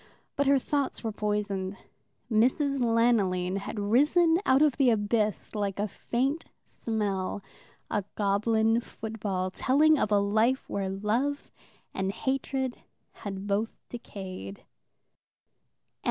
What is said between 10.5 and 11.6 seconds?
where love